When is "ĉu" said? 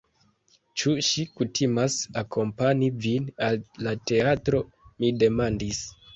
0.83-0.93